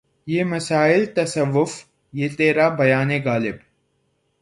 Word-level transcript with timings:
یہ 0.27 0.43
مسائل 0.53 1.05
تصوف 1.15 1.71
یہ 2.19 2.29
ترا 2.37 2.67
بیان 2.79 3.09
غالبؔ 3.25 3.57